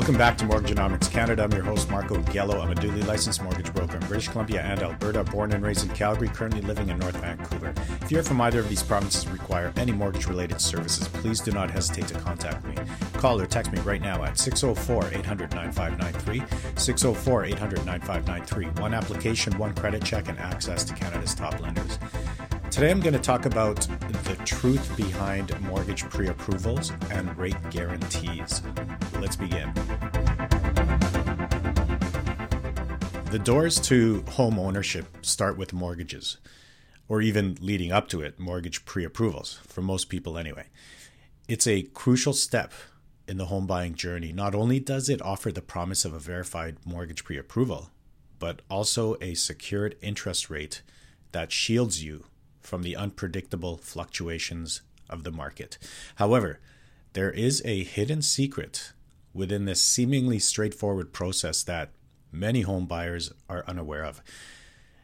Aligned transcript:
Welcome 0.00 0.16
back 0.16 0.38
to 0.38 0.46
Mortgagenomics 0.46 1.10
Canada. 1.10 1.42
I'm 1.42 1.52
your 1.52 1.62
host, 1.62 1.90
Marko 1.90 2.16
Gelo. 2.22 2.58
I'm 2.58 2.70
a 2.70 2.74
duly 2.74 3.02
licensed 3.02 3.42
mortgage 3.42 3.70
broker 3.74 3.98
in 3.98 4.06
British 4.06 4.28
Columbia 4.28 4.62
and 4.62 4.80
Alberta, 4.82 5.24
born 5.24 5.52
and 5.52 5.62
raised 5.62 5.86
in 5.86 5.94
Calgary, 5.94 6.28
currently 6.28 6.62
living 6.62 6.88
in 6.88 6.98
North 6.98 7.16
Vancouver. 7.16 7.74
If 8.00 8.10
you're 8.10 8.22
from 8.22 8.40
either 8.40 8.60
of 8.60 8.70
these 8.70 8.82
provinces 8.82 9.28
require 9.28 9.74
any 9.76 9.92
mortgage 9.92 10.26
related 10.26 10.58
services, 10.58 11.06
please 11.06 11.42
do 11.42 11.52
not 11.52 11.70
hesitate 11.70 12.08
to 12.08 12.14
contact 12.14 12.64
me. 12.64 12.76
Call 13.18 13.38
or 13.42 13.46
text 13.46 13.72
me 13.72 13.80
right 13.80 14.00
now 14.00 14.24
at 14.24 14.38
604 14.38 15.18
800 15.18 15.52
9593, 15.52 16.44
604 16.76 17.44
800 17.44 17.84
9593. 17.84 18.80
One 18.80 18.94
application, 18.94 19.58
one 19.58 19.74
credit 19.74 20.02
check, 20.02 20.28
and 20.30 20.38
access 20.38 20.82
to 20.84 20.94
Canada's 20.94 21.34
top 21.34 21.60
lenders. 21.60 21.98
Today 22.70 22.92
I'm 22.92 23.00
going 23.00 23.14
to 23.14 23.18
talk 23.18 23.46
about 23.46 23.80
the 24.24 24.40
truth 24.44 24.96
behind 24.96 25.60
mortgage 25.62 26.04
pre 26.04 26.28
approvals 26.28 26.92
and 27.10 27.36
rate 27.36 27.56
guarantees. 27.70 28.62
Let's 29.18 29.34
begin. 29.34 29.74
The 33.32 33.40
doors 33.42 33.80
to 33.80 34.22
home 34.30 34.56
ownership 34.56 35.06
start 35.22 35.58
with 35.58 35.72
mortgages, 35.72 36.38
or 37.08 37.20
even 37.20 37.58
leading 37.60 37.90
up 37.90 38.06
to 38.10 38.20
it, 38.20 38.38
mortgage 38.38 38.84
pre 38.84 39.04
approvals, 39.04 39.58
for 39.66 39.82
most 39.82 40.08
people 40.08 40.38
anyway. 40.38 40.66
It's 41.48 41.66
a 41.66 41.82
crucial 41.82 42.32
step 42.32 42.72
in 43.26 43.36
the 43.36 43.46
home 43.46 43.66
buying 43.66 43.96
journey. 43.96 44.32
Not 44.32 44.54
only 44.54 44.78
does 44.78 45.08
it 45.08 45.20
offer 45.22 45.50
the 45.50 45.60
promise 45.60 46.04
of 46.04 46.12
a 46.12 46.20
verified 46.20 46.76
mortgage 46.86 47.24
pre 47.24 47.36
approval, 47.36 47.90
but 48.38 48.62
also 48.70 49.16
a 49.20 49.34
secured 49.34 49.96
interest 50.00 50.48
rate 50.48 50.82
that 51.32 51.50
shields 51.50 52.04
you 52.04 52.26
from 52.60 52.82
the 52.82 52.96
unpredictable 52.96 53.76
fluctuations 53.76 54.82
of 55.08 55.24
the 55.24 55.32
market. 55.32 55.78
However, 56.16 56.60
there 57.12 57.30
is 57.30 57.62
a 57.64 57.84
hidden 57.84 58.22
secret 58.22 58.92
within 59.34 59.64
this 59.64 59.82
seemingly 59.82 60.38
straightforward 60.38 61.12
process 61.12 61.62
that 61.64 61.90
many 62.32 62.62
home 62.62 62.86
buyers 62.86 63.32
are 63.48 63.64
unaware 63.66 64.04
of. 64.04 64.20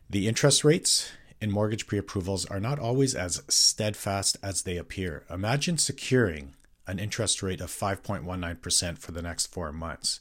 The 0.08 0.28
interest 0.28 0.64
rates 0.64 1.10
in 1.40 1.50
mortgage 1.50 1.86
pre 1.86 1.98
approvals 1.98 2.46
are 2.46 2.60
not 2.60 2.78
always 2.78 3.14
as 3.14 3.42
steadfast 3.48 4.36
as 4.42 4.62
they 4.62 4.77
appear. 4.77 5.24
Imagine 5.30 5.78
securing 5.78 6.54
an 6.86 6.98
interest 6.98 7.42
rate 7.42 7.60
of 7.60 7.70
5.19% 7.70 8.98
for 8.98 9.12
the 9.12 9.22
next 9.22 9.46
four 9.46 9.72
months. 9.72 10.20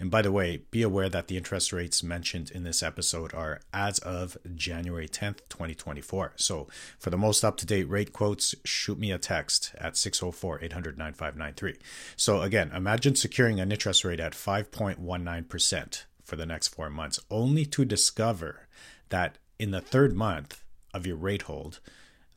And 0.00 0.10
by 0.10 0.22
the 0.22 0.30
way, 0.30 0.62
be 0.70 0.82
aware 0.82 1.08
that 1.08 1.26
the 1.26 1.36
interest 1.36 1.72
rates 1.72 2.02
mentioned 2.02 2.52
in 2.52 2.62
this 2.62 2.82
episode 2.82 3.34
are 3.34 3.60
as 3.72 3.98
of 3.98 4.38
January 4.54 5.08
10th, 5.08 5.40
2024. 5.48 6.34
So 6.36 6.68
for 6.98 7.10
the 7.10 7.18
most 7.18 7.44
up 7.44 7.56
to 7.58 7.66
date 7.66 7.88
rate 7.88 8.12
quotes, 8.12 8.54
shoot 8.64 8.98
me 8.98 9.10
a 9.10 9.18
text 9.18 9.74
at 9.76 9.96
604 9.96 10.62
800 10.62 10.98
9593. 10.98 11.78
So 12.16 12.42
again, 12.42 12.70
imagine 12.72 13.16
securing 13.16 13.58
an 13.58 13.72
interest 13.72 14.04
rate 14.04 14.20
at 14.20 14.34
5.19% 14.34 16.04
for 16.22 16.36
the 16.36 16.46
next 16.46 16.68
four 16.68 16.90
months, 16.90 17.18
only 17.30 17.64
to 17.66 17.84
discover 17.84 18.68
that 19.08 19.38
in 19.58 19.72
the 19.72 19.80
third 19.80 20.14
month 20.14 20.62
of 20.94 21.06
your 21.06 21.16
rate 21.16 21.42
hold, 21.42 21.80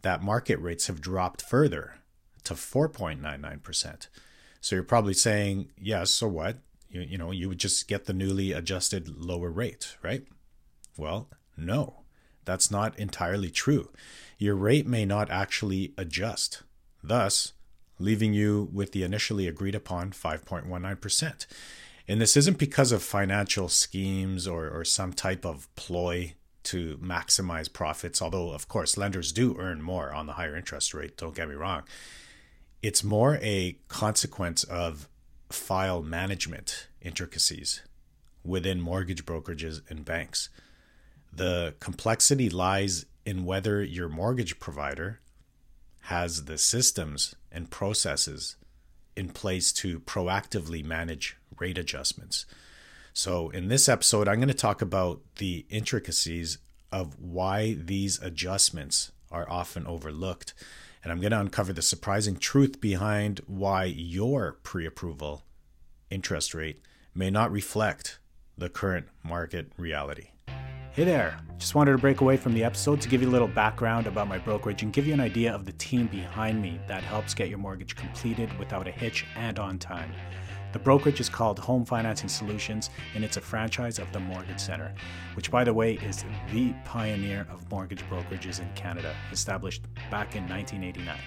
that 0.02 0.24
market 0.24 0.60
rates 0.60 0.88
have 0.88 1.02
dropped 1.02 1.42
further 1.42 1.96
to 2.44 2.56
4.99%. 2.56 4.08
So 4.62 4.76
you're 4.76 4.84
probably 4.84 5.14
saying, 5.14 5.70
yes, 5.78 6.10
so 6.10 6.28
what? 6.28 6.58
You, 6.92 7.02
you 7.02 7.18
know, 7.18 7.32
you 7.32 7.50
would 7.50 7.58
just 7.58 7.88
get 7.88 8.06
the 8.06 8.14
newly 8.14 8.52
adjusted 8.52 9.08
lower 9.08 9.50
rate, 9.50 9.96
right? 10.04 10.26
Well, 10.98 11.30
no, 11.58 12.02
that's 12.46 12.70
not 12.70 12.98
entirely 13.00 13.50
true. 13.50 13.90
Your 14.38 14.56
rate 14.56 14.88
may 14.88 15.06
not 15.06 15.30
actually 15.30 15.94
adjust, 15.98 16.64
thus, 17.04 17.54
leaving 18.00 18.34
you 18.34 18.70
with 18.74 18.92
the 18.92 19.04
initially 19.04 19.48
agreed 19.48 19.76
upon 19.76 20.12
5.19%. 20.12 21.46
And 22.08 22.20
this 22.20 22.36
isn't 22.36 22.58
because 22.58 22.92
of 22.92 23.04
financial 23.04 23.70
schemes 23.70 24.48
or, 24.48 24.68
or 24.68 24.84
some 24.84 25.14
type 25.14 25.46
of 25.46 25.74
ploy 25.76 26.34
to 26.64 26.98
maximize 26.98 27.72
profits, 27.72 28.22
although, 28.22 28.52
of 28.52 28.68
course, 28.68 28.98
lenders 28.98 29.32
do 29.32 29.56
earn 29.58 29.82
more 29.82 30.14
on 30.14 30.26
the 30.26 30.34
higher 30.34 30.56
interest 30.56 30.94
rate, 30.94 31.18
don't 31.18 31.36
get 31.36 31.50
me 31.50 31.56
wrong. 31.56 31.84
It's 32.82 33.04
more 33.04 33.40
a 33.42 33.78
consequence 33.88 34.64
of 34.64 35.08
file 35.50 36.02
management 36.02 36.88
intricacies 37.02 37.82
within 38.44 38.82
mortgage 38.82 39.26
brokerages 39.26 39.82
and 39.90 40.06
banks. 40.06 40.50
The 41.32 41.76
complexity 41.80 42.50
lies 42.50 43.06
in 43.26 43.46
whether 43.46 43.84
your 43.84 44.10
mortgage 44.10 44.60
provider 44.60 45.20
has 46.06 46.46
the 46.46 46.58
systems 46.58 47.36
and 47.52 47.70
processes 47.70 48.56
in 49.16 49.30
place 49.30 49.72
to 49.74 50.00
proactively 50.00 50.84
manage 50.84 51.38
rate 51.60 51.78
adjustments. 51.78 52.46
So, 53.14 53.50
in 53.50 53.68
this 53.68 53.90
episode, 53.90 54.28
I'm 54.28 54.38
going 54.38 54.48
to 54.48 54.54
talk 54.54 54.82
about 54.82 55.22
the 55.36 55.66
intricacies 55.70 56.58
of 56.92 57.20
why 57.20 57.74
these 57.74 58.22
adjustments 58.22 59.12
are 59.30 59.50
often 59.50 59.86
overlooked 59.86 60.54
and 61.04 61.12
I'm 61.12 61.20
going 61.20 61.32
to 61.32 61.40
uncover 61.40 61.74
the 61.74 61.82
surprising 61.82 62.38
truth 62.38 62.80
behind 62.80 63.42
why 63.48 63.86
your 63.86 64.60
pre 64.64 64.86
approval 64.86 65.44
interest 66.10 66.54
rate 66.54 66.82
may 67.14 67.30
not 67.30 67.52
reflect 67.52 68.20
the 68.58 68.70
current 68.70 69.08
market 69.24 69.72
reality. 69.78 70.30
Hey 70.94 71.04
there, 71.06 71.38
just 71.58 71.74
wanted 71.74 71.92
to 71.92 71.98
break 71.98 72.22
away 72.22 72.38
from 72.38 72.54
the 72.54 72.64
episode 72.64 73.00
to 73.02 73.10
give 73.10 73.22
you 73.22 73.30
a 73.30 73.32
little 73.32 73.48
background 73.48 74.08
about 74.08 74.28
my 74.28 74.38
brokerage 74.38 74.84
and 74.84 74.92
give 74.92 75.08
you 75.08 75.14
an 75.14 75.20
idea 75.20 75.54
of 75.54 75.66
the 75.66 75.72
team 75.74 76.08
behind 76.08 76.62
me 76.62 76.80
that 76.88 77.04
helps 77.04 77.34
get 77.34 77.50
your 77.50 77.58
mortgage 77.58 77.96
completed 77.96 78.58
without 78.60 78.88
a 78.88 78.92
hitch 78.92 79.26
and 79.36 79.58
on 79.58 79.80
time. 79.80 80.12
The 80.74 80.80
brokerage 80.80 81.20
is 81.20 81.28
called 81.28 81.60
Home 81.60 81.86
Financing 81.86 82.30
Solutions, 82.30 82.90
and 83.14 83.26
it's 83.26 83.36
a 83.38 83.42
franchise 83.42 84.00
of 84.00 84.12
the 84.14 84.20
Mortgage 84.22 84.60
Center, 84.60 84.94
which, 85.34 85.52
by 85.52 85.66
the 85.66 85.74
way, 85.74 85.96
is 85.96 86.24
the 86.52 86.74
pioneer 86.86 87.46
of 87.50 87.70
mortgage 87.70 88.04
brokerages 88.10 88.62
in 88.62 88.70
Canada, 88.74 89.14
established 89.34 89.84
back 90.10 90.36
in 90.36 90.48
1989. 90.48 91.18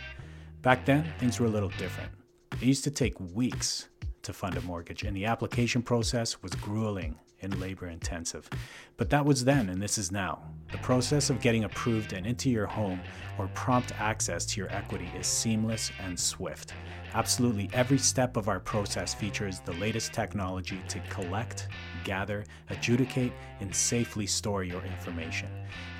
Back 0.62 0.86
then, 0.86 1.04
things 1.18 1.40
were 1.40 1.46
a 1.46 1.50
little 1.50 1.72
different. 1.76 2.10
It 2.52 2.62
used 2.62 2.84
to 2.84 2.90
take 2.90 3.18
weeks 3.18 3.88
to 4.24 4.32
fund 4.32 4.56
a 4.56 4.60
mortgage, 4.62 5.02
and 5.02 5.16
the 5.16 5.24
application 5.24 5.82
process 5.82 6.42
was 6.42 6.54
grueling 6.54 7.16
and 7.42 7.60
labor 7.60 7.88
intensive. 7.88 8.48
But 8.96 9.10
that 9.10 9.24
was 9.24 9.44
then, 9.44 9.68
and 9.68 9.82
this 9.82 9.98
is 9.98 10.10
now. 10.12 10.42
The 10.72 10.78
process 10.78 11.30
of 11.30 11.40
getting 11.40 11.64
approved 11.64 12.12
and 12.12 12.26
into 12.26 12.50
your 12.50 12.66
home 12.66 13.00
or 13.38 13.48
prompt 13.54 13.92
access 14.00 14.44
to 14.46 14.60
your 14.60 14.70
equity 14.72 15.10
is 15.16 15.26
seamless 15.26 15.92
and 16.00 16.18
swift. 16.18 16.72
Absolutely 17.14 17.70
every 17.72 17.98
step 17.98 18.36
of 18.36 18.48
our 18.48 18.58
process 18.58 19.14
features 19.14 19.60
the 19.60 19.74
latest 19.74 20.12
technology 20.12 20.82
to 20.88 20.98
collect, 21.10 21.68
gather, 22.02 22.44
adjudicate, 22.70 23.32
and 23.60 23.72
safely 23.72 24.26
store 24.26 24.64
your 24.64 24.82
information. 24.82 25.48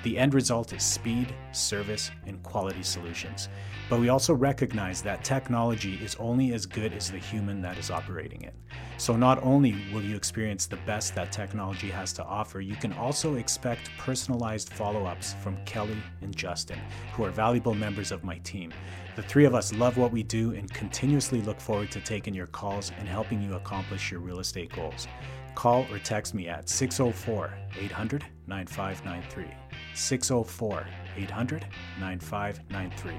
The 0.03 0.17
end 0.17 0.33
result 0.33 0.73
is 0.73 0.83
speed, 0.83 1.33
service, 1.53 2.11
and 2.25 2.43
quality 2.43 2.83
solutions. 2.83 3.47
But 3.89 4.01
we 4.01 4.09
also 4.09 4.33
recognize 4.33 5.01
that 5.03 5.23
technology 5.23 5.95
is 6.03 6.15
only 6.15 6.53
as 6.53 6.65
good 6.65 6.91
as 6.91 7.09
the 7.09 7.17
human 7.17 7.61
that 7.61 7.77
is 7.77 7.89
operating 7.89 8.41
it. 8.41 8.55
So 8.97 9.17
not 9.17 9.43
only 9.43 9.75
will 9.93 10.01
you 10.01 10.15
experience 10.15 10.67
the 10.67 10.77
best 10.77 11.15
that 11.15 11.31
technology 11.31 11.89
has 11.89 12.13
to 12.13 12.23
offer, 12.23 12.61
you 12.61 12.75
can 12.75 12.93
also 12.93 13.35
expect 13.35 13.91
personalized 13.97 14.71
follow 14.71 15.05
ups 15.05 15.35
from 15.43 15.57
Kelly 15.65 15.97
and 16.21 16.35
Justin, 16.35 16.79
who 17.13 17.25
are 17.25 17.29
valuable 17.29 17.73
members 17.73 18.11
of 18.11 18.23
my 18.23 18.37
team. 18.39 18.73
The 19.17 19.23
three 19.23 19.45
of 19.45 19.53
us 19.53 19.73
love 19.73 19.97
what 19.97 20.11
we 20.11 20.23
do 20.23 20.53
and 20.53 20.73
continuously 20.73 21.41
look 21.41 21.59
forward 21.59 21.91
to 21.91 21.99
taking 21.99 22.33
your 22.33 22.47
calls 22.47 22.91
and 22.97 23.07
helping 23.07 23.41
you 23.41 23.55
accomplish 23.55 24.11
your 24.11 24.21
real 24.21 24.39
estate 24.39 24.73
goals. 24.73 25.07
Call 25.55 25.85
or 25.91 25.99
text 25.99 26.33
me 26.33 26.47
at 26.47 26.69
604 26.69 27.53
800 27.77 28.25
9593. 28.47 29.45
604 29.93 30.87
800 31.17 31.65
9593. 31.99 33.13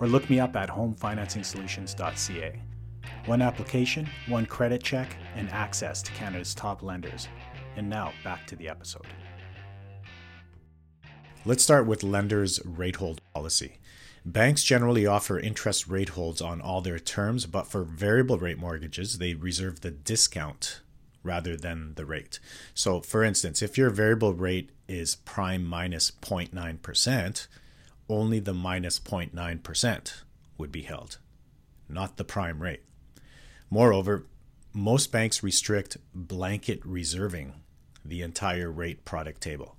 Or 0.00 0.06
look 0.06 0.28
me 0.30 0.40
up 0.40 0.56
at 0.56 0.68
homefinancingsolutions.ca. 0.68 2.62
One 3.28 3.42
application, 3.42 4.08
one 4.26 4.46
credit 4.46 4.82
check, 4.82 5.14
and 5.36 5.50
access 5.50 6.00
to 6.00 6.10
Canada's 6.12 6.54
top 6.54 6.82
lenders. 6.82 7.28
And 7.76 7.86
now 7.86 8.14
back 8.24 8.46
to 8.46 8.56
the 8.56 8.70
episode. 8.70 9.06
Let's 11.44 11.62
start 11.62 11.86
with 11.86 12.02
lenders' 12.02 12.58
rate 12.64 12.96
hold 12.96 13.20
policy. 13.34 13.80
Banks 14.24 14.64
generally 14.64 15.04
offer 15.04 15.38
interest 15.38 15.88
rate 15.88 16.08
holds 16.08 16.40
on 16.40 16.62
all 16.62 16.80
their 16.80 16.98
terms, 16.98 17.44
but 17.44 17.66
for 17.66 17.82
variable 17.82 18.38
rate 18.38 18.56
mortgages, 18.56 19.18
they 19.18 19.34
reserve 19.34 19.82
the 19.82 19.90
discount 19.90 20.80
rather 21.22 21.54
than 21.54 21.96
the 21.96 22.06
rate. 22.06 22.40
So, 22.72 23.02
for 23.02 23.22
instance, 23.22 23.60
if 23.60 23.76
your 23.76 23.90
variable 23.90 24.32
rate 24.32 24.70
is 24.88 25.16
prime 25.16 25.66
minus 25.66 26.10
0.9%, 26.10 27.46
only 28.08 28.40
the 28.40 28.54
minus 28.54 28.98
0.9% 28.98 30.22
would 30.56 30.72
be 30.72 30.82
held, 30.82 31.18
not 31.90 32.16
the 32.16 32.24
prime 32.24 32.62
rate. 32.62 32.84
Moreover, 33.70 34.26
most 34.72 35.12
banks 35.12 35.42
restrict 35.42 35.96
blanket 36.14 36.80
reserving 36.84 37.54
the 38.04 38.22
entire 38.22 38.70
rate 38.70 39.04
product 39.04 39.40
table 39.40 39.78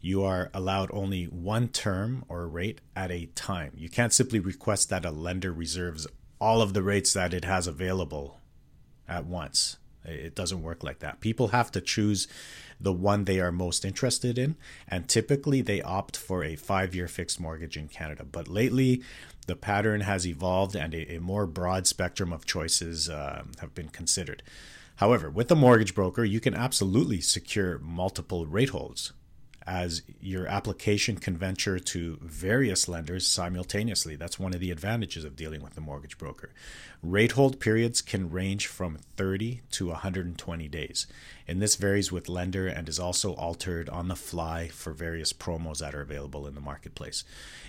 you 0.00 0.24
are 0.24 0.50
allowed 0.54 0.90
only 0.92 1.24
one 1.24 1.68
term 1.68 2.24
or 2.28 2.48
rate 2.48 2.80
at 2.96 3.10
a 3.10 3.26
time. 3.26 3.72
You 3.76 3.88
can't 3.88 4.12
simply 4.12 4.40
request 4.40 4.88
that 4.88 5.04
a 5.04 5.10
lender 5.10 5.52
reserves 5.52 6.06
all 6.40 6.62
of 6.62 6.72
the 6.72 6.82
rates 6.82 7.12
that 7.12 7.34
it 7.34 7.44
has 7.44 7.66
available 7.66 8.40
at 9.06 9.26
once. 9.26 9.76
It 10.04 10.34
doesn't 10.34 10.62
work 10.62 10.82
like 10.82 11.00
that. 11.00 11.20
People 11.20 11.48
have 11.48 11.70
to 11.72 11.80
choose 11.80 12.26
the 12.80 12.92
one 12.92 13.24
they 13.24 13.40
are 13.40 13.52
most 13.52 13.84
interested 13.84 14.38
in, 14.38 14.56
and 14.88 15.08
typically 15.08 15.60
they 15.60 15.82
opt 15.82 16.16
for 16.16 16.42
a 16.42 16.56
five 16.56 16.94
year 16.94 17.08
fixed 17.08 17.38
mortgage 17.38 17.76
in 17.76 17.88
Canada. 17.88 18.24
But 18.24 18.48
lately, 18.48 19.02
the 19.46 19.56
pattern 19.56 20.02
has 20.02 20.26
evolved 20.26 20.74
and 20.74 20.94
a, 20.94 21.16
a 21.16 21.20
more 21.20 21.46
broad 21.46 21.86
spectrum 21.86 22.32
of 22.32 22.46
choices 22.46 23.08
uh, 23.08 23.42
have 23.60 23.74
been 23.74 23.88
considered. 23.88 24.42
However, 24.96 25.30
with 25.30 25.50
a 25.50 25.56
mortgage 25.56 25.94
broker, 25.94 26.24
you 26.24 26.40
can 26.40 26.54
absolutely 26.54 27.20
secure 27.20 27.78
multiple 27.78 28.46
rate 28.46 28.70
holds 28.70 29.12
as 29.70 30.02
your 30.20 30.48
application 30.48 31.16
can 31.16 31.36
venture 31.36 31.78
to 31.78 32.18
various 32.20 32.88
lenders 32.88 33.24
simultaneously. 33.24 34.16
That's 34.16 34.36
one 34.36 34.52
of 34.52 34.58
the 34.58 34.72
advantages 34.72 35.24
of 35.24 35.36
dealing 35.36 35.62
with 35.62 35.78
a 35.78 35.80
mortgage 35.80 36.18
broker. 36.18 36.50
Rate 37.04 37.32
hold 37.32 37.60
periods 37.60 38.02
can 38.02 38.30
range 38.30 38.66
from 38.66 38.98
30 39.16 39.60
to 39.70 39.86
120 39.86 40.66
days, 40.66 41.06
and 41.46 41.62
this 41.62 41.76
varies 41.76 42.10
with 42.10 42.28
lender 42.28 42.66
and 42.66 42.88
is 42.88 42.98
also 42.98 43.34
altered 43.34 43.88
on 43.88 44.08
the 44.08 44.16
fly 44.16 44.66
for 44.66 44.92
various 44.92 45.32
promos 45.32 45.78
that 45.78 45.94
are 45.94 46.02
available 46.02 46.48
in 46.48 46.56
the 46.56 46.60
marketplace. 46.60 47.22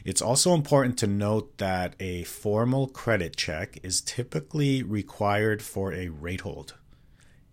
It's 0.03 0.23
also 0.23 0.55
important 0.55 0.97
to 0.97 1.07
note 1.07 1.59
that 1.59 1.93
a 1.99 2.23
formal 2.23 2.87
credit 2.87 3.37
check 3.37 3.77
is 3.83 4.01
typically 4.01 4.81
required 4.81 5.61
for 5.61 5.93
a 5.93 6.09
rate 6.09 6.41
hold. 6.41 6.73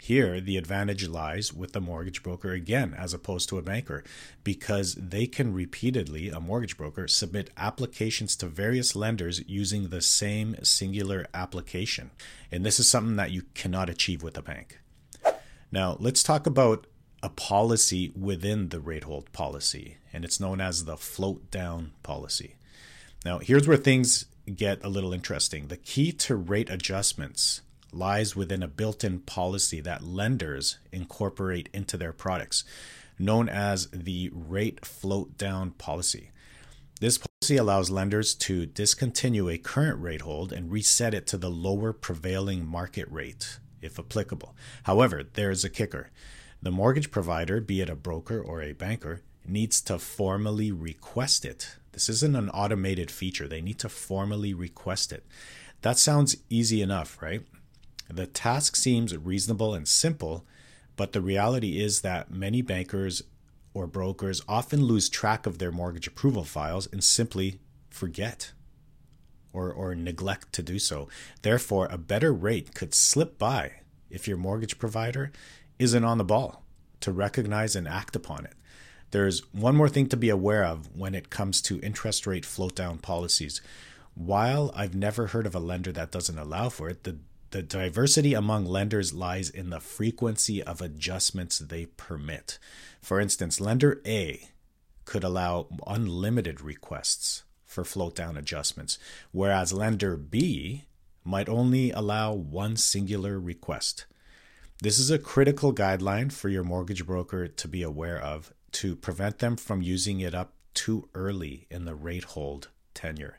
Here, 0.00 0.40
the 0.40 0.56
advantage 0.56 1.08
lies 1.08 1.52
with 1.52 1.72
the 1.72 1.80
mortgage 1.80 2.22
broker 2.22 2.52
again, 2.52 2.94
as 2.96 3.12
opposed 3.12 3.48
to 3.48 3.58
a 3.58 3.62
banker, 3.62 4.04
because 4.44 4.94
they 4.94 5.26
can 5.26 5.52
repeatedly, 5.52 6.28
a 6.28 6.40
mortgage 6.40 6.76
broker, 6.76 7.08
submit 7.08 7.50
applications 7.56 8.36
to 8.36 8.46
various 8.46 8.94
lenders 8.94 9.42
using 9.48 9.88
the 9.88 10.00
same 10.00 10.56
singular 10.62 11.26
application. 11.34 12.12
And 12.52 12.64
this 12.64 12.78
is 12.78 12.88
something 12.88 13.16
that 13.16 13.32
you 13.32 13.42
cannot 13.54 13.90
achieve 13.90 14.22
with 14.22 14.38
a 14.38 14.42
bank. 14.42 14.78
Now, 15.72 15.96
let's 15.98 16.22
talk 16.22 16.46
about 16.46 16.86
a 17.22 17.28
policy 17.28 18.12
within 18.16 18.68
the 18.68 18.80
rate 18.80 19.04
hold 19.04 19.32
policy, 19.32 19.98
and 20.12 20.24
it's 20.24 20.40
known 20.40 20.60
as 20.60 20.84
the 20.84 20.96
float 20.96 21.50
down 21.50 21.92
policy. 22.04 22.54
Now, 23.24 23.40
here's 23.40 23.66
where 23.66 23.76
things 23.76 24.26
get 24.54 24.82
a 24.84 24.88
little 24.88 25.12
interesting. 25.12 25.66
The 25.66 25.76
key 25.76 26.12
to 26.12 26.36
rate 26.36 26.70
adjustments 26.70 27.62
lies 27.92 28.36
within 28.36 28.62
a 28.62 28.68
built 28.68 29.04
in 29.04 29.20
policy 29.20 29.80
that 29.80 30.04
lenders 30.04 30.78
incorporate 30.92 31.68
into 31.72 31.96
their 31.96 32.12
products, 32.12 32.64
known 33.18 33.48
as 33.48 33.88
the 33.90 34.30
rate 34.32 34.84
float 34.84 35.36
down 35.36 35.70
policy. 35.72 36.30
This 37.00 37.18
policy 37.18 37.56
allows 37.56 37.90
lenders 37.90 38.34
to 38.34 38.66
discontinue 38.66 39.48
a 39.48 39.58
current 39.58 40.00
rate 40.00 40.22
hold 40.22 40.52
and 40.52 40.70
reset 40.70 41.14
it 41.14 41.26
to 41.28 41.36
the 41.36 41.50
lower 41.50 41.92
prevailing 41.92 42.66
market 42.66 43.08
rate, 43.10 43.58
if 43.80 43.98
applicable. 43.98 44.56
However, 44.82 45.22
there 45.22 45.50
is 45.50 45.64
a 45.64 45.70
kicker. 45.70 46.10
The 46.60 46.72
mortgage 46.72 47.12
provider, 47.12 47.60
be 47.60 47.80
it 47.80 47.88
a 47.88 47.94
broker 47.94 48.40
or 48.40 48.62
a 48.62 48.72
banker, 48.72 49.22
needs 49.46 49.80
to 49.82 49.98
formally 49.98 50.72
request 50.72 51.44
it. 51.44 51.76
This 51.92 52.08
isn't 52.08 52.36
an 52.36 52.50
automated 52.50 53.10
feature. 53.10 53.48
They 53.48 53.62
need 53.62 53.78
to 53.78 53.88
formally 53.88 54.52
request 54.52 55.12
it. 55.12 55.24
That 55.82 55.98
sounds 55.98 56.36
easy 56.50 56.82
enough, 56.82 57.22
right? 57.22 57.42
The 58.08 58.26
task 58.26 58.76
seems 58.76 59.16
reasonable 59.16 59.74
and 59.74 59.86
simple, 59.86 60.46
but 60.96 61.12
the 61.12 61.20
reality 61.20 61.80
is 61.80 62.00
that 62.00 62.30
many 62.30 62.62
bankers 62.62 63.22
or 63.74 63.86
brokers 63.86 64.42
often 64.48 64.82
lose 64.82 65.08
track 65.08 65.46
of 65.46 65.58
their 65.58 65.70
mortgage 65.70 66.06
approval 66.06 66.44
files 66.44 66.88
and 66.90 67.04
simply 67.04 67.60
forget 67.90 68.52
or, 69.52 69.72
or 69.72 69.94
neglect 69.94 70.52
to 70.54 70.62
do 70.62 70.78
so. 70.78 71.08
Therefore, 71.42 71.86
a 71.90 71.98
better 71.98 72.32
rate 72.32 72.74
could 72.74 72.94
slip 72.94 73.38
by 73.38 73.72
if 74.10 74.26
your 74.26 74.36
mortgage 74.36 74.78
provider 74.78 75.30
isn't 75.78 76.04
on 76.04 76.18
the 76.18 76.24
ball 76.24 76.64
to 77.00 77.12
recognize 77.12 77.76
and 77.76 77.86
act 77.86 78.16
upon 78.16 78.44
it. 78.44 78.54
There's 79.10 79.40
one 79.52 79.76
more 79.76 79.88
thing 79.88 80.08
to 80.08 80.16
be 80.16 80.28
aware 80.28 80.64
of 80.64 80.94
when 80.94 81.14
it 81.14 81.30
comes 81.30 81.62
to 81.62 81.80
interest 81.80 82.26
rate 82.26 82.44
float 82.44 82.74
down 82.74 82.98
policies. 82.98 83.60
While 84.14 84.72
I've 84.74 84.94
never 84.94 85.28
heard 85.28 85.46
of 85.46 85.54
a 85.54 85.60
lender 85.60 85.92
that 85.92 86.10
doesn't 86.10 86.38
allow 86.38 86.68
for 86.68 86.88
it, 86.88 87.04
the 87.04 87.18
the 87.50 87.62
diversity 87.62 88.34
among 88.34 88.66
lenders 88.66 89.14
lies 89.14 89.48
in 89.48 89.70
the 89.70 89.80
frequency 89.80 90.62
of 90.62 90.80
adjustments 90.80 91.58
they 91.58 91.86
permit. 91.86 92.58
For 93.00 93.20
instance, 93.20 93.60
lender 93.60 94.00
A 94.06 94.48
could 95.04 95.24
allow 95.24 95.68
unlimited 95.86 96.60
requests 96.60 97.44
for 97.64 97.84
float 97.84 98.14
down 98.14 98.36
adjustments, 98.36 98.98
whereas 99.32 99.72
lender 99.72 100.16
B 100.16 100.84
might 101.24 101.48
only 101.48 101.90
allow 101.90 102.32
one 102.32 102.76
singular 102.76 103.38
request. 103.38 104.06
This 104.80 104.98
is 104.98 105.10
a 105.10 105.18
critical 105.18 105.74
guideline 105.74 106.30
for 106.30 106.48
your 106.48 106.64
mortgage 106.64 107.04
broker 107.04 107.48
to 107.48 107.68
be 107.68 107.82
aware 107.82 108.20
of 108.20 108.52
to 108.72 108.94
prevent 108.94 109.38
them 109.38 109.56
from 109.56 109.82
using 109.82 110.20
it 110.20 110.34
up 110.34 110.52
too 110.74 111.08
early 111.14 111.66
in 111.70 111.84
the 111.84 111.94
rate 111.94 112.24
hold 112.24 112.68
tenure. 112.94 113.38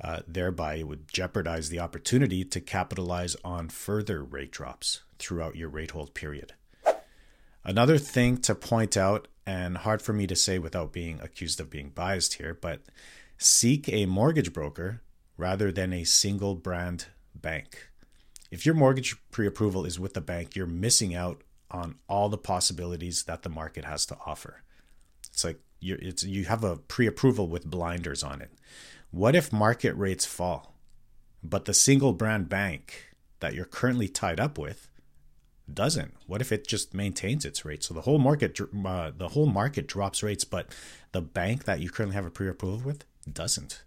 Uh, 0.00 0.20
thereby, 0.26 0.74
it 0.74 0.88
would 0.88 1.08
jeopardize 1.12 1.68
the 1.68 1.78
opportunity 1.78 2.44
to 2.44 2.60
capitalize 2.60 3.36
on 3.44 3.68
further 3.68 4.22
rate 4.22 4.50
drops 4.50 5.02
throughout 5.18 5.56
your 5.56 5.68
rate 5.68 5.92
hold 5.92 6.14
period. 6.14 6.52
Another 7.64 7.96
thing 7.96 8.36
to 8.38 8.54
point 8.54 8.96
out, 8.96 9.28
and 9.46 9.78
hard 9.78 10.02
for 10.02 10.12
me 10.12 10.26
to 10.26 10.36
say 10.36 10.58
without 10.58 10.92
being 10.92 11.20
accused 11.20 11.60
of 11.60 11.70
being 11.70 11.90
biased 11.90 12.34
here, 12.34 12.58
but 12.60 12.80
seek 13.38 13.88
a 13.88 14.06
mortgage 14.06 14.52
broker 14.52 15.00
rather 15.36 15.72
than 15.72 15.92
a 15.92 16.04
single 16.04 16.54
brand 16.54 17.06
bank. 17.34 17.88
If 18.50 18.66
your 18.66 18.74
mortgage 18.74 19.16
pre 19.30 19.46
approval 19.46 19.84
is 19.84 19.98
with 19.98 20.14
the 20.14 20.20
bank, 20.20 20.54
you're 20.54 20.66
missing 20.66 21.14
out 21.14 21.42
on 21.70 21.96
all 22.08 22.28
the 22.28 22.38
possibilities 22.38 23.24
that 23.24 23.42
the 23.42 23.48
market 23.48 23.84
has 23.84 24.06
to 24.06 24.16
offer. 24.26 24.62
It's 25.32 25.44
like 25.44 25.58
you 25.80 25.98
it's 26.00 26.22
you 26.22 26.44
have 26.44 26.62
a 26.62 26.76
pre 26.76 27.06
approval 27.06 27.48
with 27.48 27.66
blinders 27.66 28.22
on 28.22 28.40
it. 28.40 28.52
What 29.14 29.36
if 29.36 29.52
market 29.52 29.92
rates 29.92 30.26
fall, 30.26 30.74
but 31.40 31.66
the 31.66 31.72
single 31.72 32.12
brand 32.12 32.48
bank 32.48 33.14
that 33.38 33.54
you're 33.54 33.64
currently 33.64 34.08
tied 34.08 34.40
up 34.40 34.58
with 34.58 34.88
doesn't? 35.72 36.14
What 36.26 36.40
if 36.40 36.50
it 36.50 36.66
just 36.66 36.94
maintains 36.94 37.44
its 37.44 37.64
rate? 37.64 37.84
So 37.84 37.94
the 37.94 38.00
whole 38.00 38.18
market, 38.18 38.58
uh, 38.60 39.12
the 39.16 39.28
whole 39.28 39.46
market 39.46 39.86
drops 39.86 40.24
rates, 40.24 40.42
but 40.42 40.66
the 41.12 41.20
bank 41.20 41.62
that 41.62 41.78
you 41.78 41.90
currently 41.90 42.16
have 42.16 42.26
a 42.26 42.30
pre-approval 42.30 42.84
with 42.84 43.04
doesn't. 43.32 43.84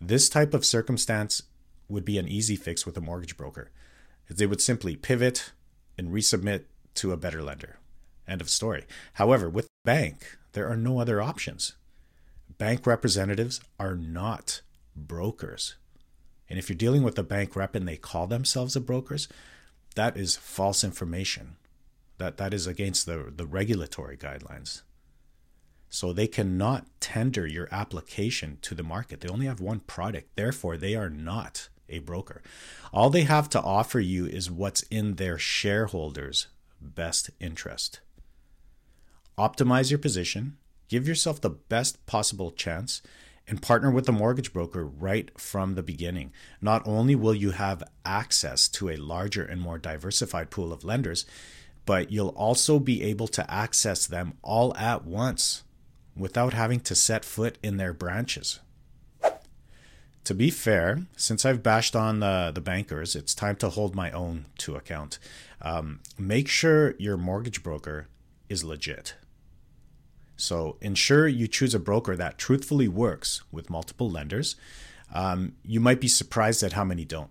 This 0.00 0.30
type 0.30 0.54
of 0.54 0.64
circumstance 0.64 1.42
would 1.90 2.06
be 2.06 2.16
an 2.16 2.26
easy 2.26 2.56
fix 2.56 2.86
with 2.86 2.96
a 2.96 3.02
mortgage 3.02 3.36
broker. 3.36 3.70
They 4.30 4.46
would 4.46 4.62
simply 4.62 4.96
pivot 4.96 5.52
and 5.98 6.08
resubmit 6.08 6.64
to 6.94 7.12
a 7.12 7.18
better 7.18 7.42
lender. 7.42 7.80
End 8.26 8.40
of 8.40 8.48
story. 8.48 8.86
However, 9.12 9.50
with 9.50 9.66
the 9.66 9.84
bank, 9.84 10.38
there 10.52 10.70
are 10.70 10.76
no 10.78 11.00
other 11.00 11.20
options 11.20 11.74
bank 12.64 12.86
representatives 12.86 13.60
are 13.78 13.94
not 13.94 14.62
brokers. 14.96 15.74
And 16.48 16.58
if 16.58 16.70
you're 16.70 16.78
dealing 16.78 17.02
with 17.02 17.18
a 17.18 17.22
bank 17.22 17.54
rep 17.54 17.74
and 17.74 17.86
they 17.86 17.98
call 17.98 18.26
themselves 18.26 18.74
a 18.74 18.80
brokers, 18.80 19.28
that 19.96 20.16
is 20.16 20.36
false 20.36 20.82
information. 20.82 21.56
That 22.16 22.38
that 22.38 22.54
is 22.54 22.66
against 22.66 23.04
the, 23.04 23.30
the 23.36 23.44
regulatory 23.44 24.16
guidelines. 24.16 24.80
So 25.90 26.14
they 26.14 26.26
cannot 26.26 26.86
tender 27.00 27.46
your 27.46 27.68
application 27.70 28.56
to 28.62 28.74
the 28.74 28.82
market. 28.82 29.20
They 29.20 29.28
only 29.28 29.44
have 29.44 29.60
one 29.60 29.80
product. 29.80 30.34
Therefore, 30.34 30.78
they 30.78 30.94
are 30.94 31.10
not 31.10 31.68
a 31.90 31.98
broker. 31.98 32.40
All 32.94 33.10
they 33.10 33.24
have 33.24 33.50
to 33.50 33.60
offer 33.60 34.00
you 34.00 34.24
is 34.24 34.50
what's 34.50 34.84
in 34.84 35.16
their 35.16 35.36
shareholders' 35.36 36.46
best 36.80 37.28
interest. 37.38 38.00
Optimize 39.36 39.90
your 39.90 39.98
position 39.98 40.56
Give 40.88 41.08
yourself 41.08 41.40
the 41.40 41.50
best 41.50 42.04
possible 42.06 42.50
chance 42.50 43.02
and 43.46 43.60
partner 43.60 43.90
with 43.90 44.08
a 44.08 44.12
mortgage 44.12 44.52
broker 44.52 44.86
right 44.86 45.30
from 45.38 45.74
the 45.74 45.82
beginning. 45.82 46.32
Not 46.60 46.86
only 46.86 47.14
will 47.14 47.34
you 47.34 47.50
have 47.50 47.82
access 48.04 48.68
to 48.68 48.88
a 48.88 48.96
larger 48.96 49.44
and 49.44 49.60
more 49.60 49.78
diversified 49.78 50.50
pool 50.50 50.72
of 50.72 50.84
lenders, 50.84 51.26
but 51.86 52.10
you'll 52.10 52.28
also 52.28 52.78
be 52.78 53.02
able 53.02 53.28
to 53.28 53.50
access 53.50 54.06
them 54.06 54.34
all 54.42 54.74
at 54.76 55.04
once 55.04 55.62
without 56.16 56.54
having 56.54 56.80
to 56.80 56.94
set 56.94 57.24
foot 57.24 57.58
in 57.62 57.76
their 57.76 57.92
branches. 57.92 58.60
To 60.24 60.34
be 60.34 60.48
fair, 60.48 61.02
since 61.16 61.44
I've 61.44 61.62
bashed 61.62 61.94
on 61.94 62.20
the, 62.20 62.50
the 62.54 62.62
bankers, 62.62 63.14
it's 63.14 63.34
time 63.34 63.56
to 63.56 63.68
hold 63.68 63.94
my 63.94 64.10
own 64.12 64.46
to 64.58 64.74
account. 64.74 65.18
Um, 65.60 66.00
make 66.16 66.48
sure 66.48 66.94
your 66.98 67.18
mortgage 67.18 67.62
broker 67.62 68.08
is 68.48 68.64
legit. 68.64 69.16
So 70.36 70.76
ensure 70.80 71.28
you 71.28 71.46
choose 71.46 71.74
a 71.74 71.78
broker 71.78 72.16
that 72.16 72.38
truthfully 72.38 72.88
works 72.88 73.42
with 73.52 73.70
multiple 73.70 74.10
lenders. 74.10 74.56
Um, 75.12 75.54
you 75.62 75.80
might 75.80 76.00
be 76.00 76.08
surprised 76.08 76.62
at 76.62 76.72
how 76.72 76.84
many 76.84 77.04
don't. 77.04 77.30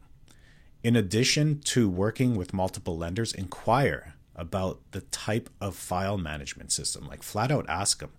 In 0.83 0.95
addition 0.95 1.59
to 1.61 1.89
working 1.89 2.35
with 2.35 2.53
multiple 2.53 2.97
lenders, 2.97 3.33
inquire 3.33 4.13
about 4.35 4.79
the 4.91 5.01
type 5.01 5.49
of 5.61 5.75
file 5.75 6.17
management 6.17 6.71
system. 6.71 7.07
Like 7.07 7.23
flat 7.23 7.51
out 7.51 7.65
ask 7.69 7.99
them 7.99 8.11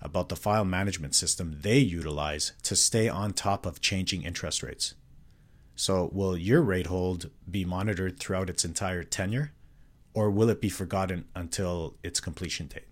about 0.00 0.28
the 0.28 0.36
file 0.36 0.64
management 0.64 1.14
system 1.14 1.58
they 1.60 1.78
utilize 1.78 2.52
to 2.62 2.76
stay 2.76 3.08
on 3.08 3.32
top 3.32 3.66
of 3.66 3.80
changing 3.80 4.22
interest 4.22 4.62
rates. 4.62 4.94
So, 5.76 6.10
will 6.12 6.36
your 6.36 6.62
rate 6.62 6.86
hold 6.86 7.30
be 7.50 7.64
monitored 7.64 8.18
throughout 8.18 8.50
its 8.50 8.64
entire 8.64 9.02
tenure? 9.02 9.52
or 10.14 10.30
will 10.30 10.50
it 10.50 10.60
be 10.60 10.68
forgotten 10.68 11.24
until 11.34 11.94
its 12.02 12.20
completion 12.20 12.66
date? 12.66 12.89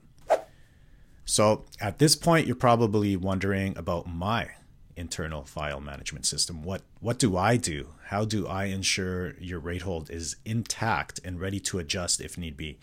So 1.28 1.66
at 1.78 1.99
this 1.99 2.16
point, 2.16 2.47
you're 2.47 2.56
probably 2.56 3.14
wondering 3.14 3.76
about 3.76 4.08
my 4.08 4.49
internal 4.97 5.44
file 5.44 5.78
management 5.78 6.25
system. 6.25 6.62
What 6.62 6.80
what 7.00 7.18
do 7.18 7.37
I 7.37 7.58
do? 7.58 7.90
How 8.06 8.25
do 8.25 8.47
I 8.47 8.64
ensure 8.64 9.35
your 9.38 9.58
rate 9.61 9.82
hold 9.82 10.11
is 10.11 10.37
intact 10.47 11.20
and 11.23 11.38
ready 11.38 11.61
to 11.61 11.78
adjust 11.78 12.23
if 12.23 12.38
need 12.38 12.56
be? 12.56 12.78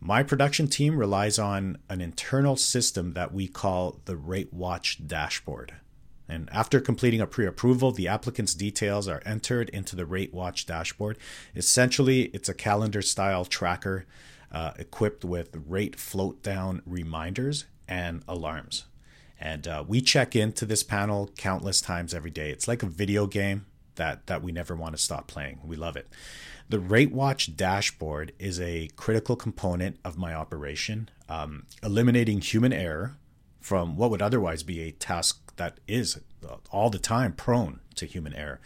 My 0.00 0.22
production 0.22 0.66
team 0.66 0.98
relies 0.98 1.38
on 1.38 1.78
an 1.88 2.02
internal 2.02 2.56
system 2.56 3.14
that 3.14 3.32
we 3.32 3.48
call 3.48 4.00
the 4.04 4.16
Rate 4.16 4.52
Watch 4.52 5.06
dashboard. 5.06 5.72
And 6.28 6.50
after 6.52 6.78
completing 6.78 7.22
a 7.22 7.26
pre 7.26 7.46
approval, 7.46 7.90
the 7.90 8.06
applicant's 8.06 8.54
details 8.54 9.08
are 9.08 9.22
entered 9.24 9.70
into 9.70 9.96
the 9.96 10.04
Rate 10.04 10.34
Watch 10.34 10.66
dashboard. 10.66 11.16
Essentially, 11.56 12.24
it's 12.34 12.50
a 12.50 12.54
calendar 12.54 13.00
style 13.00 13.46
tracker 13.46 14.04
uh, 14.52 14.72
equipped 14.78 15.24
with 15.24 15.50
rate 15.66 15.96
float 15.98 16.42
down 16.42 16.82
reminders 16.86 17.64
and 17.88 18.22
alarms. 18.28 18.84
And 19.40 19.66
uh, 19.66 19.84
we 19.86 20.00
check 20.00 20.36
into 20.36 20.64
this 20.64 20.84
panel 20.84 21.30
countless 21.36 21.80
times 21.80 22.14
every 22.14 22.30
day. 22.30 22.50
It's 22.50 22.68
like 22.68 22.82
a 22.82 22.86
video 22.86 23.26
game 23.26 23.66
that, 23.96 24.26
that 24.28 24.42
we 24.42 24.52
never 24.52 24.76
want 24.76 24.96
to 24.96 25.02
stop 25.02 25.26
playing. 25.26 25.60
We 25.64 25.76
love 25.76 25.96
it. 25.96 26.08
The 26.68 26.78
Rate 26.78 27.12
Watch 27.12 27.56
dashboard 27.56 28.32
is 28.38 28.60
a 28.60 28.88
critical 28.96 29.34
component 29.34 29.98
of 30.04 30.16
my 30.16 30.32
operation, 30.32 31.10
um, 31.28 31.66
eliminating 31.82 32.40
human 32.40 32.72
error 32.72 33.16
from 33.60 33.96
what 33.96 34.10
would 34.10 34.22
otherwise 34.22 34.62
be 34.62 34.80
a 34.80 34.92
task 34.92 35.54
that 35.56 35.80
is 35.86 36.20
all 36.70 36.90
the 36.90 36.98
time 36.98 37.32
prone 37.32 37.80
to 37.96 38.06
human 38.06 38.34
error. 38.34 38.60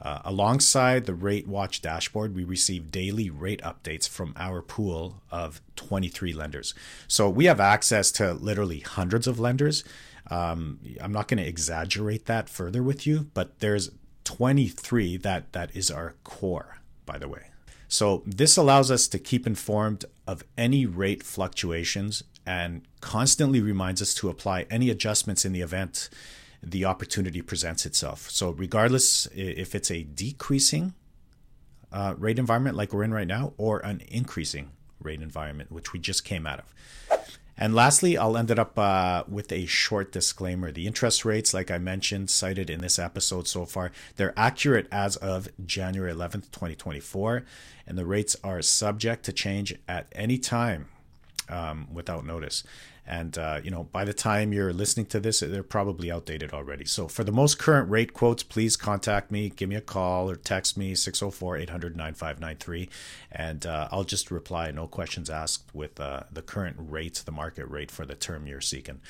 Uh, 0.00 0.20
alongside 0.24 1.06
the 1.06 1.14
Rate 1.14 1.48
Watch 1.48 1.80
dashboard, 1.80 2.34
we 2.34 2.44
receive 2.44 2.90
daily 2.90 3.30
rate 3.30 3.62
updates 3.62 4.08
from 4.08 4.34
our 4.36 4.60
pool 4.60 5.22
of 5.30 5.60
23 5.76 6.32
lenders. 6.32 6.74
So 7.08 7.30
we 7.30 7.46
have 7.46 7.60
access 7.60 8.12
to 8.12 8.34
literally 8.34 8.80
hundreds 8.80 9.26
of 9.26 9.40
lenders. 9.40 9.84
Um, 10.30 10.80
I'm 11.00 11.12
not 11.12 11.28
going 11.28 11.42
to 11.42 11.48
exaggerate 11.48 12.26
that 12.26 12.48
further 12.48 12.82
with 12.82 13.06
you, 13.06 13.30
but 13.32 13.60
there's 13.60 13.90
23 14.24 15.16
that 15.18 15.52
that 15.52 15.74
is 15.74 15.90
our 15.90 16.14
core, 16.24 16.78
by 17.06 17.16
the 17.16 17.28
way. 17.28 17.46
So 17.88 18.22
this 18.26 18.56
allows 18.56 18.90
us 18.90 19.06
to 19.08 19.18
keep 19.18 19.46
informed 19.46 20.04
of 20.26 20.42
any 20.58 20.84
rate 20.84 21.22
fluctuations 21.22 22.24
and 22.44 22.82
constantly 23.00 23.60
reminds 23.60 24.02
us 24.02 24.14
to 24.14 24.28
apply 24.28 24.66
any 24.70 24.90
adjustments 24.90 25.44
in 25.44 25.52
the 25.52 25.60
event 25.60 26.10
the 26.62 26.84
opportunity 26.84 27.42
presents 27.42 27.86
itself. 27.86 28.30
So, 28.30 28.50
regardless 28.50 29.26
if 29.34 29.74
it's 29.74 29.90
a 29.90 30.02
decreasing 30.02 30.94
uh, 31.92 32.14
rate 32.18 32.38
environment 32.38 32.76
like 32.76 32.92
we're 32.92 33.04
in 33.04 33.14
right 33.14 33.26
now, 33.26 33.52
or 33.56 33.78
an 33.80 34.02
increasing 34.08 34.70
rate 35.00 35.22
environment, 35.22 35.70
which 35.70 35.92
we 35.92 35.98
just 35.98 36.24
came 36.24 36.46
out 36.46 36.58
of. 36.58 36.74
And 37.58 37.74
lastly, 37.74 38.18
I'll 38.18 38.36
end 38.36 38.50
it 38.50 38.58
up 38.58 38.78
uh, 38.78 39.24
with 39.26 39.50
a 39.50 39.64
short 39.64 40.12
disclaimer. 40.12 40.70
The 40.70 40.86
interest 40.86 41.24
rates, 41.24 41.54
like 41.54 41.70
I 41.70 41.78
mentioned, 41.78 42.28
cited 42.28 42.68
in 42.68 42.80
this 42.80 42.98
episode 42.98 43.48
so 43.48 43.64
far, 43.64 43.92
they're 44.16 44.34
accurate 44.36 44.88
as 44.92 45.16
of 45.16 45.48
January 45.64 46.12
11th, 46.12 46.50
2024, 46.50 47.44
and 47.86 47.96
the 47.96 48.04
rates 48.04 48.36
are 48.44 48.60
subject 48.60 49.24
to 49.24 49.32
change 49.32 49.74
at 49.88 50.06
any 50.12 50.36
time 50.36 50.88
um, 51.48 51.88
without 51.90 52.26
notice. 52.26 52.62
And, 53.06 53.38
uh, 53.38 53.60
you 53.62 53.70
know, 53.70 53.84
by 53.84 54.04
the 54.04 54.12
time 54.12 54.52
you're 54.52 54.72
listening 54.72 55.06
to 55.06 55.20
this, 55.20 55.40
they're 55.40 55.62
probably 55.62 56.10
outdated 56.10 56.52
already. 56.52 56.84
So 56.84 57.06
for 57.06 57.22
the 57.22 57.32
most 57.32 57.58
current 57.58 57.88
rate 57.88 58.12
quotes, 58.12 58.42
please 58.42 58.76
contact 58.76 59.30
me, 59.30 59.48
give 59.48 59.68
me 59.68 59.76
a 59.76 59.80
call 59.80 60.28
or 60.30 60.36
text 60.36 60.76
me 60.76 60.94
604 60.94 61.56
800 61.58 61.96
9593. 61.96 62.88
And 63.30 63.64
uh, 63.66 63.88
I'll 63.92 64.04
just 64.04 64.30
reply, 64.30 64.70
no 64.70 64.86
questions 64.86 65.30
asked, 65.30 65.74
with 65.74 66.00
uh, 66.00 66.24
the 66.32 66.42
current 66.42 66.76
rate, 66.78 67.22
the 67.24 67.32
market 67.32 67.66
rate 67.66 67.90
for 67.90 68.04
the 68.04 68.14
term 68.14 68.46
you're 68.46 68.60
seeking. 68.60 69.00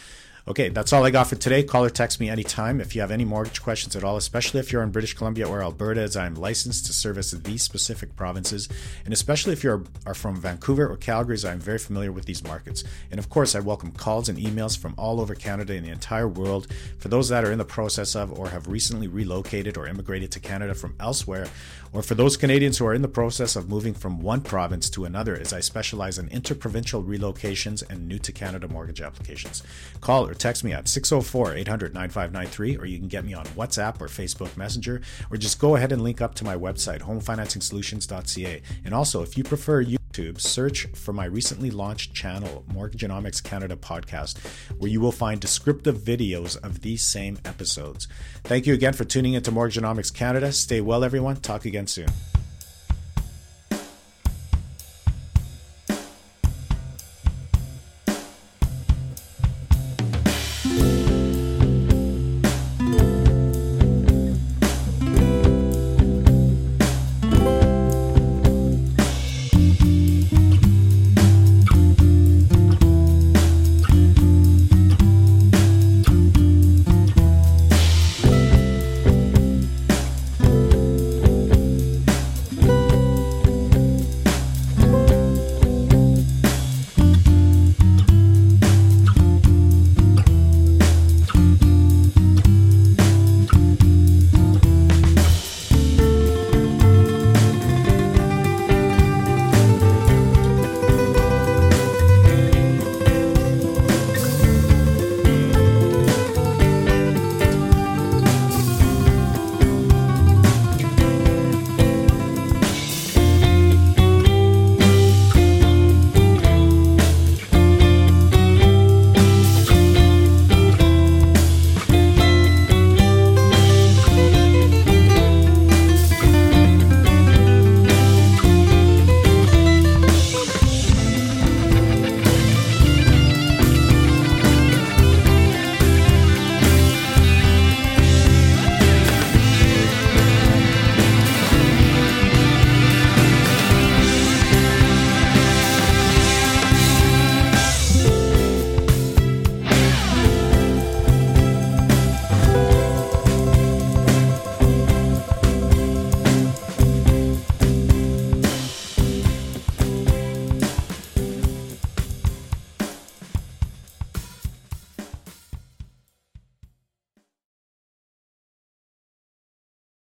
Okay, 0.48 0.68
that's 0.68 0.92
all 0.92 1.04
I 1.04 1.10
got 1.10 1.26
for 1.26 1.34
today. 1.34 1.64
Call 1.64 1.84
or 1.84 1.90
text 1.90 2.20
me 2.20 2.30
anytime 2.30 2.80
if 2.80 2.94
you 2.94 3.00
have 3.00 3.10
any 3.10 3.24
mortgage 3.24 3.60
questions 3.60 3.96
at 3.96 4.04
all, 4.04 4.16
especially 4.16 4.60
if 4.60 4.70
you're 4.70 4.84
in 4.84 4.92
British 4.92 5.12
Columbia 5.12 5.48
or 5.48 5.60
Alberta, 5.60 6.02
as 6.02 6.16
I'm 6.16 6.36
licensed 6.36 6.86
to 6.86 6.92
service 6.92 7.32
these 7.32 7.64
specific 7.64 8.14
provinces, 8.14 8.68
and 9.04 9.12
especially 9.12 9.54
if 9.54 9.64
you 9.64 9.84
are 10.06 10.14
from 10.14 10.40
Vancouver 10.40 10.86
or 10.86 10.96
Calgary, 10.98 11.34
as 11.34 11.44
I'm 11.44 11.58
very 11.58 11.78
familiar 11.78 12.12
with 12.12 12.26
these 12.26 12.44
markets. 12.44 12.84
And 13.10 13.18
of 13.18 13.28
course, 13.28 13.56
I 13.56 13.58
welcome 13.58 13.85
calls 13.92 14.28
and 14.28 14.38
emails 14.38 14.76
from 14.76 14.94
all 14.96 15.20
over 15.20 15.34
Canada 15.34 15.74
and 15.74 15.86
the 15.86 15.90
entire 15.90 16.28
world. 16.28 16.66
For 16.98 17.08
those 17.08 17.28
that 17.28 17.44
are 17.44 17.52
in 17.52 17.58
the 17.58 17.64
process 17.64 18.14
of 18.14 18.32
or 18.38 18.48
have 18.48 18.68
recently 18.68 19.08
relocated 19.08 19.76
or 19.76 19.86
immigrated 19.86 20.30
to 20.32 20.40
Canada 20.40 20.74
from 20.74 20.94
elsewhere, 21.00 21.46
or 21.92 22.02
for 22.02 22.14
those 22.14 22.36
Canadians 22.36 22.78
who 22.78 22.86
are 22.86 22.94
in 22.94 23.02
the 23.02 23.08
process 23.08 23.56
of 23.56 23.68
moving 23.68 23.94
from 23.94 24.20
one 24.20 24.40
province 24.40 24.90
to 24.90 25.04
another, 25.04 25.36
as 25.36 25.52
I 25.52 25.60
specialize 25.60 26.18
in 26.18 26.28
interprovincial 26.28 27.02
relocations 27.02 27.82
and 27.88 28.06
new 28.06 28.18
to 28.18 28.32
Canada 28.32 28.68
mortgage 28.68 29.00
applications. 29.00 29.62
Call 30.00 30.26
or 30.26 30.34
text 30.34 30.62
me 30.62 30.72
at 30.72 30.88
604 30.88 31.54
800 31.54 31.94
9593, 31.94 32.76
or 32.76 32.86
you 32.86 32.98
can 32.98 33.08
get 33.08 33.24
me 33.24 33.34
on 33.34 33.46
WhatsApp 33.46 34.00
or 34.00 34.08
Facebook 34.08 34.56
Messenger, 34.56 35.00
or 35.30 35.36
just 35.36 35.58
go 35.58 35.76
ahead 35.76 35.92
and 35.92 36.02
link 36.02 36.20
up 36.20 36.34
to 36.34 36.44
my 36.44 36.56
website, 36.56 37.00
homefinancingsolutions.ca. 37.00 38.62
And 38.84 38.94
also, 38.94 39.22
if 39.22 39.38
you 39.38 39.44
prefer 39.44 39.80
YouTube, 40.16 40.40
search 40.40 40.86
for 40.94 41.12
my 41.12 41.24
recently 41.24 41.70
launched 41.70 42.14
channel, 42.14 42.64
Mortgagenomics 42.72 43.42
Canada 43.42 43.76
Podcast, 43.76 44.38
where 44.78 44.90
you 44.90 45.00
will 45.00 45.12
find 45.12 45.40
descriptive 45.40 45.98
videos 45.98 46.56
of 46.62 46.80
these 46.80 47.02
same 47.02 47.38
episodes. 47.44 48.08
Thank 48.44 48.66
you 48.66 48.74
again 48.74 48.92
for 48.92 49.04
tuning 49.04 49.34
into 49.34 49.50
Mortgagenomics 49.52 50.12
Canada. 50.12 50.52
Stay 50.52 50.80
well, 50.80 51.04
everyone. 51.04 51.36
Talk 51.36 51.64
again 51.64 51.86
soon. 51.86 52.08